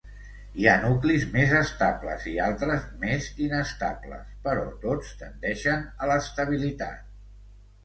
Hi 0.59 0.63
ha 0.69 0.79
nuclis 0.85 1.25
més 1.35 1.53
estables 1.59 2.25
i 2.31 2.33
altres 2.45 2.87
més 3.05 3.29
inestables 3.49 4.33
però 4.49 4.65
tots 4.89 5.15
tendeixen 5.23 5.87
a 5.93 6.11
l'estabilitat. 6.15 7.09